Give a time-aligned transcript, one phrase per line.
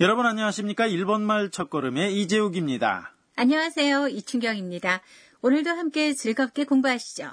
[0.00, 0.86] 여러분 안녕하십니까?
[0.86, 3.12] 일본말 첫걸음의 이재욱입니다.
[3.36, 4.08] 안녕하세요.
[4.08, 5.02] 이춘경입니다.
[5.42, 7.32] 오늘도 함께 즐겁게 공부하시죠.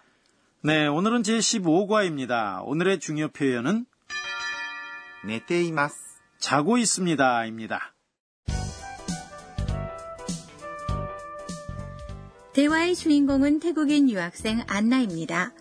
[0.63, 2.61] 네, 오늘은 제15과입니다.
[2.65, 3.85] 오늘의 중요 표현은
[5.25, 5.95] 네테이마스
[6.39, 7.93] 자고 있습니다입니다.
[12.51, 15.53] 대화의 주인공은 태국인 유학생 안나입니다.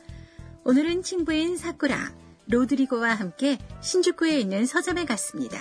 [0.65, 2.13] 오늘은 친구인 사쿠라,
[2.49, 5.61] 로드리고와 함께 신주쿠에 있는 서점에 갔습니다.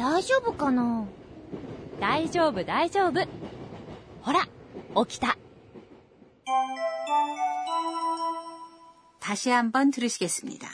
[0.00, 1.04] 大丈夫かな
[2.00, 3.26] 大丈夫大丈夫
[4.22, 4.46] ほら
[5.06, 5.36] 起きた
[9.20, 10.68] 다시 한번 들으시겠습니다.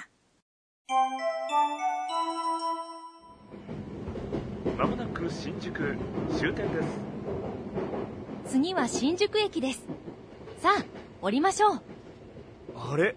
[4.77, 5.97] まもなく新宿
[6.36, 6.89] 終点です
[8.47, 9.83] 次は新宿駅です
[10.61, 10.84] さあ
[11.20, 11.83] 降りましょう
[12.77, 13.14] あれ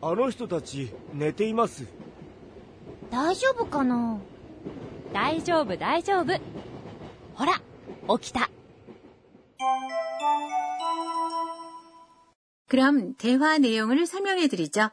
[0.00, 1.84] あの人たち寝ています
[3.10, 4.18] 大丈夫かな
[5.12, 6.38] 大丈夫大丈夫
[7.34, 7.60] ほら
[8.18, 8.48] 起きた
[12.68, 14.90] 그럼 대화 내용을 설명해 드리죠.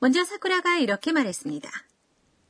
[0.00, 1.70] 먼저 사쿠라가 이렇게 말했습니다.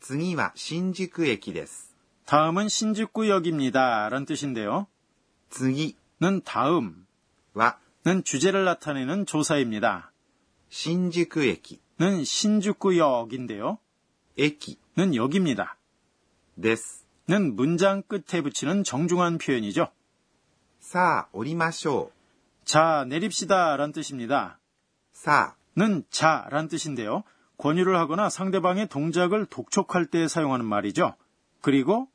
[0.01, 1.95] 次は新宿駅です。
[2.25, 4.09] 다음은 신주쿠역입니다.
[4.09, 4.87] 라는 뜻인데요.
[5.51, 7.07] 次 는 다음,
[7.55, 10.13] は 는 주제를 나타내는 조사입니다.
[10.71, 13.79] 新宿駅 는 신주쿠역인데요.
[14.39, 15.76] 駅 는 역입니다.
[16.61, 17.07] です。
[17.29, 19.89] 는 문장 끝에 붙이는 정중한 표현이죠.
[20.81, 22.11] さあ降りましょ
[22.65, 23.77] 자, 내립시다.
[23.77, 24.59] 라는 뜻입니다.
[25.13, 25.17] う。
[25.17, 27.23] さ 는 자, 란 뜻인데요.
[27.59, 31.15] 권유를 하거나 상대방의 동작을 독촉할 때 사용하는 말이죠.
[31.61, 32.09] 그리고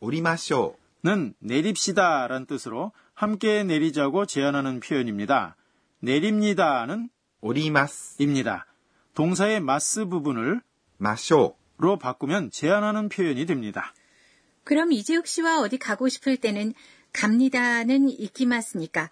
[0.00, 5.56] あ降りましょ 는 내립시다 란 뜻으로 함께 내리자고 제안하는 표현입니다.
[6.00, 7.10] 내립니다는
[7.42, 7.48] う。
[7.48, 8.22] 降ります。
[8.22, 8.66] 입니다.
[9.14, 10.60] 동사의 마스 부분을
[10.98, 13.93] ましょ 로 바꾸면 제안하는 표현이 됩니다.
[14.63, 16.75] 그럼 이재욱 씨와 어디 가고 싶을 때는
[17.11, 19.09] 갑니다는 이키마스니까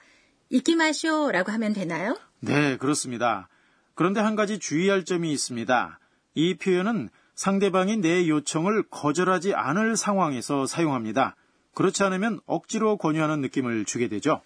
[0.50, 2.16] 이키마쇼라고 하면 되나요?
[2.42, 3.50] 네, 그렇습니다.
[3.96, 6.00] 그런데 한 가지 주의할 점이 있습니다.
[6.36, 11.36] 이 표현은 상대방이 내 요청을 거절하지 않을 상황에서 사용합니다.
[11.74, 14.44] 그렇지 않으면 억지로 권유하는 느낌을 주게 되죠.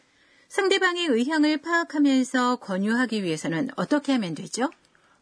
[0.47, 4.69] 상대방의 의향을 파악하면서 권유하기 위해서는 어떻게 하면 되죠?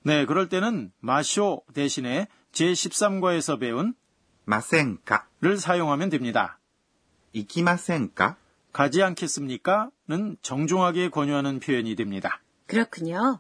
[0.04, 3.94] 네, 그럴 때는 마쇼 대신에 제13과에서 배운
[4.46, 6.60] 마센카를 사용하면 됩니다.
[7.34, 8.38] 이키마센카?
[8.74, 12.42] 가지 않겠습니까?는 정중하게 권유하는 표현이 됩니다.
[12.68, 13.40] 그렇군요.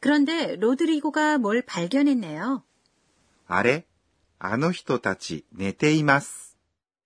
[0.00, 2.62] 그런데 로드리고가 뭘 발견했네요.
[3.46, 3.84] 아래,
[4.38, 6.56] 아노히토타치 네테이마스.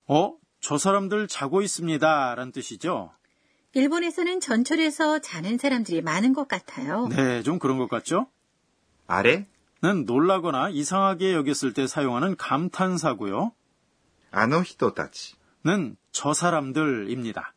[0.07, 0.37] 어?
[0.61, 2.35] 저 사람들 자고 있습니다.
[2.35, 3.13] 라는 뜻이죠.
[3.73, 7.09] 일본에서는 전철에서 자는 사람들이 많은 것 같아요.
[7.09, 8.29] 네, 좀 그런 것 같죠?
[9.07, 9.47] 아래,
[9.83, 13.53] 는 놀라거나 이상하게 여겼을 때 사용하는 감탄사고요.
[14.31, 17.55] 아노히토타치는 저 사람들입니다.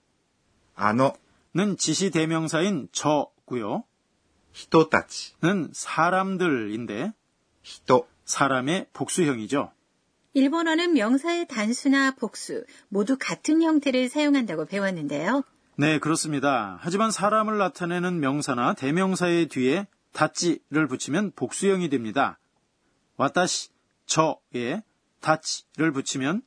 [0.75, 3.83] 아노는 지시 대명사인 저고요.
[4.51, 7.13] 히토타치는 사람들인데
[7.63, 9.71] 히토 사람의 복수형이죠.
[10.33, 15.43] 일본어는 명사의 단수나 복수 모두 같은 형태를 사용한다고 배웠는데요.
[15.75, 16.77] 네, 그렇습니다.
[16.81, 22.39] 하지만 사람을 나타내는 명사나 대명사의 뒤에 다치를 붙이면 복수형이 됩니다.
[23.17, 23.69] 와타시
[24.05, 24.81] 저에
[25.21, 26.41] 다치를 붙이면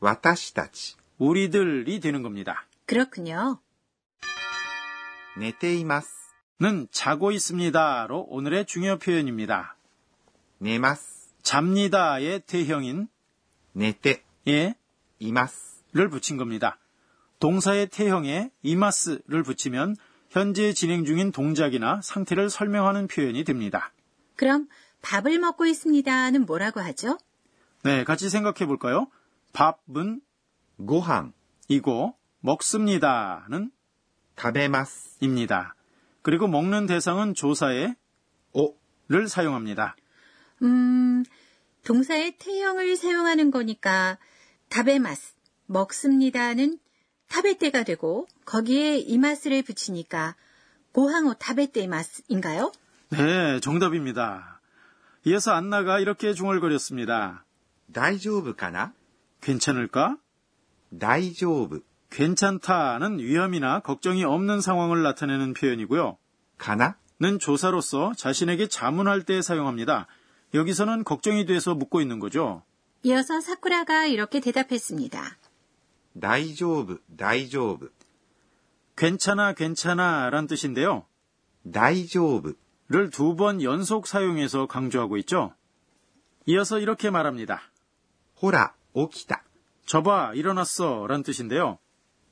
[0.00, 2.66] 와타시다치 우리들이 되는 겁니다.
[2.86, 3.60] 그렇군요.
[5.36, 9.76] 네테이마스는 자고 있습니다로 오늘의 중요 표현입니다.
[10.58, 13.08] 네마스 잡니다의 대형인
[13.72, 14.74] 네테에 예,
[15.18, 16.78] 이마스를 붙인 겁니다.
[17.38, 19.96] 동사의 태형에 이마스를 붙이면
[20.32, 23.92] 현재 진행 중인 동작이나 상태를 설명하는 표현이 됩니다.
[24.34, 24.66] 그럼
[25.02, 27.18] 밥을 먹고 있습니다는 뭐라고 하죠?
[27.82, 29.08] 네, 같이 생각해 볼까요?
[29.52, 30.22] 밥은
[30.86, 33.70] 고항이고 먹습니다는
[34.34, 35.74] 다베마스입니다.
[36.22, 37.94] 그리고 먹는 대상은 조사의
[38.52, 39.96] 오를 사용합니다.
[40.62, 41.24] 음,
[41.84, 44.18] 동사의 태형을 사용하는 거니까
[44.70, 45.34] 다베마스
[45.66, 46.78] 먹습니다는
[47.31, 50.35] 타베떼가 되고 거기에 이마스를 붙이니까
[50.91, 52.71] 고항오 타베떼이마스인가요?
[53.09, 54.61] 네, 정답입니다.
[55.25, 57.43] 이어서 안나가 이렇게 중얼거렸습니다.
[57.93, 58.93] 大丈夫かな
[59.41, 60.17] 괜찮을까?
[60.97, 66.17] 大丈夫 괜찮다는 위험이나 걱정이 없는 상황을 나타내는 표현이고요.
[66.57, 70.05] かな 는 조사로서 자신에게 자문할 때 사용합니다.
[70.53, 72.61] 여기서는 걱정이 돼서 묻고 있는 거죠.
[73.01, 75.37] 이어서 사쿠라가 이렇게 대답했습니다.
[76.19, 77.89] 大丈夫、大丈夫。
[78.95, 81.05] 괜찮아, 괜찮아 란 뜻인데요.
[81.71, 82.55] 大丈夫、
[82.89, 85.53] 를 두 번 연속 사용해서 강조하고 있죠.
[86.45, 87.61] 이어서 이렇게 말합니다.
[88.35, 89.43] ほら、起きた。
[89.85, 91.77] 저봐, 일어났어 란 뜻인데요.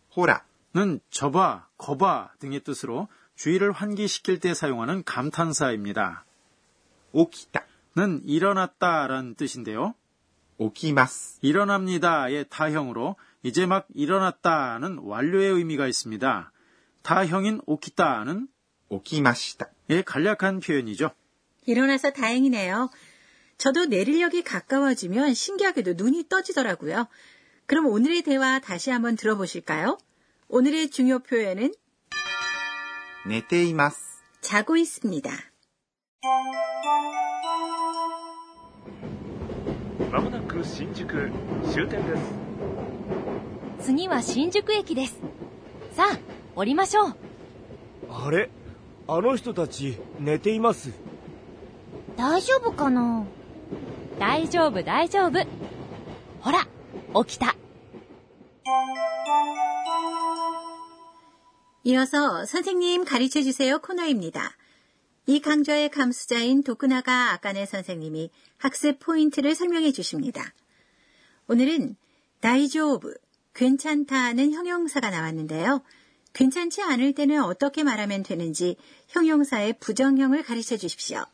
[0.09, 0.44] ほら、
[0.74, 6.25] 는 저봐, 거봐 등의 뜻으로 주의를 환기시킬 때 사용하는 감탄사입니다.
[7.13, 7.65] 起きた。
[7.95, 9.94] 는 일어났다 란 뜻인데요.
[10.57, 11.39] 起きます。
[11.42, 16.51] 일어납니다의 타형으로 이제 막 일어났다는 완료의 의미가 있습니다.
[17.03, 18.47] 타형인 오키다는
[18.89, 19.69] 起きました。
[19.89, 21.12] 의 간략한 표현이죠.
[21.65, 22.89] 일어나서 다행이네요.
[23.57, 27.07] 저도 내리력이 가까워지면 신기하게도 눈이 떠지더라고요.
[27.68, 29.97] 그럼 오늘의 대화 다시 한번 들어보실까요?
[30.50, 31.74] 오늘의 중요 표현은
[33.25, 34.21] 寝ています。
[34.42, 35.31] 자고 있습니다.
[40.12, 41.30] まもなく新宿
[41.74, 42.49] 終点です
[43.81, 45.15] 次は新宿駅です。
[45.94, 46.19] さあ、
[46.56, 47.15] 降りましょう。
[48.09, 48.50] あれ
[49.07, 50.92] あの人たち寝ています
[52.18, 53.25] 大丈夫かな
[54.19, 55.45] 大丈夫、大丈夫。
[56.42, 56.68] ほら、
[57.24, 57.56] 起きた。
[61.83, 64.57] 이어서 선생님 가르쳐 주세요 코너입니다.
[65.27, 70.51] 이 강좌의 감수자인 도쿠나가 아까네 선생님이 학습 포인트를 설명해 주십니다.
[71.47, 71.95] 오늘은
[72.39, 73.13] 다이조브,
[73.53, 75.81] 괜찮다는 형용사가 나왔는데요.
[76.33, 78.75] 괜찮지 않을 때는 어떻게 말하면 되는지
[79.07, 81.25] 형용사의 부정형을 가르쳐 주십시오.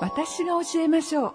[0.00, 1.34] 私が教えましょう。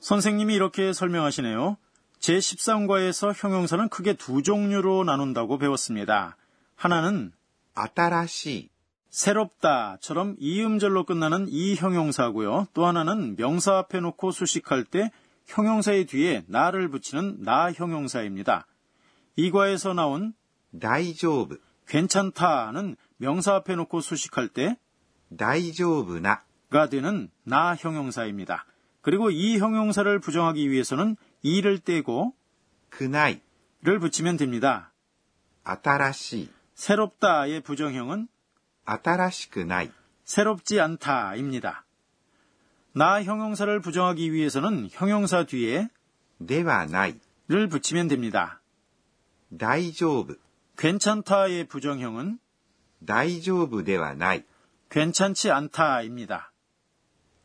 [0.00, 1.76] 선생님이 이렇게 설명하시네요.
[2.20, 6.36] 제13과에서 형용사는 크게 두 종류로 나눈다고 배웠습니다.
[6.76, 7.32] 하나는
[7.74, 8.68] 新しい、
[9.10, 12.68] 새롭다처럼 이음절로 끝나는 이 형용사고요.
[12.74, 15.10] 또 하나는 명사 앞에 놓고 수식할 때
[15.46, 18.66] 형용사의 뒤에 나를 붙이는 나 형용사입니다.
[19.36, 20.34] 이 과에서 나온
[20.78, 24.76] 大丈夫、 괜찮다는 명사 앞에 놓고 수식할 때
[25.36, 28.64] 大丈夫な、 가 되는 나 형용사입니다.
[29.02, 32.34] 그리고 이 형용사를 부정하기 위해서는 이를 떼고
[32.90, 33.40] くない、
[33.82, 34.92] 를 붙이면 됩니다.
[35.64, 38.28] 新しい、 새롭다의 부정형은
[38.84, 39.90] 新しくない、
[40.24, 41.83] 새롭지 않다입니다.
[42.94, 45.88] 나 형용사를 부정하기 위해서는 형용사 뒤에
[46.44, 48.60] ではない、 를 붙이면 됩니다.
[49.56, 50.36] 大丈夫、
[50.76, 52.38] 괜찮다의 부정형은
[53.04, 54.44] 大丈夫ではない、
[54.88, 56.52] 괜찮지 않다입니다.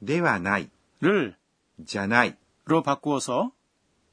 [0.01, 0.69] ではない、
[1.01, 1.35] 를
[1.83, 3.51] じゃない、 로 바꾸어서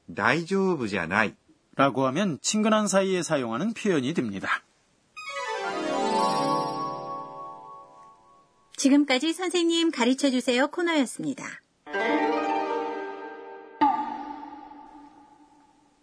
[0.09, 1.35] 大丈夫じゃない、
[1.75, 4.61] 라고 하면 친근한 사이에 사용하는 표현이 됩니다.
[8.78, 11.44] 지금까지 선생님 가르쳐 주세요 코너였습니다.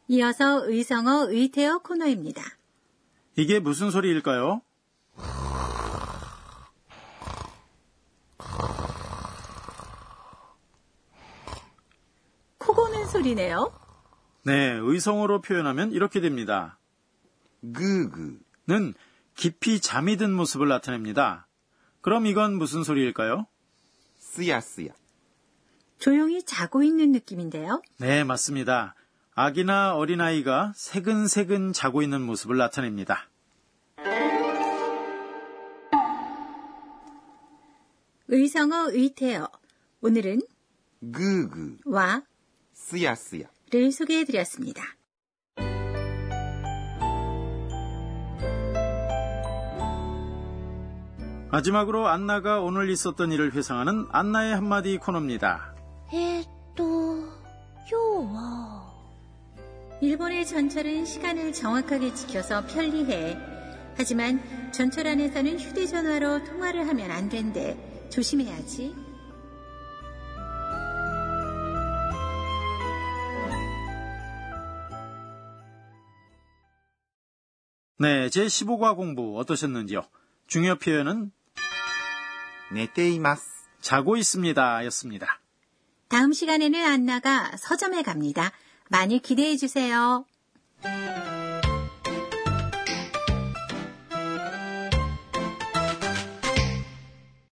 [0.10, 2.44] 이어서 의성어 의태어 코너입니다.
[3.38, 4.62] 이게 무슨 소리일까요?
[12.58, 13.72] 코 고는 소리네요.
[14.44, 16.78] 네, 의성어로 표현하면 이렇게 됩니다.
[17.62, 18.94] ぐーぐ는
[19.36, 21.45] 깊이 잠이 든 모습을 나타냅니다.
[22.06, 23.48] 그럼 이건 무슨 소리일까요?
[24.20, 24.90] 쓰야쓰야.
[25.98, 27.82] 조용히 자고 있는 느낌인데요?
[27.98, 28.94] 네, 맞습니다.
[29.34, 33.28] 아기나 어린아이가 새근새근 자고 있는 모습을 나타냅니다.
[38.28, 39.50] 의성어 의태어.
[40.02, 40.42] 오늘은
[41.12, 42.22] 그그와
[42.74, 44.95] 쓰야쓰야를 소개해드렸습니다.
[51.52, 55.76] 마지막으로 안나가 오늘 있었던 일을 회상하는 안나의 한마디 코너입니다.
[56.14, 57.30] 에또
[57.92, 58.94] 요와
[60.02, 63.38] 일본의 전철은 시간을 정확하게 지켜서 편리해.
[63.98, 67.78] 하지만 전철 안에서는 휴대전화로 통화를 하면 안 된대.
[68.10, 68.94] 조심해야지.
[77.98, 80.04] 네, 제15과 공부 어떠셨는지요?
[80.47, 81.33] 중요 표현은
[82.73, 83.49] 寝ています。
[83.81, 85.41] 자고 있습니다 였습니다.
[86.09, 88.53] 다음 시간에는 안나가 서점에 갑니다.
[88.89, 90.25] 많이 기대해 주세요.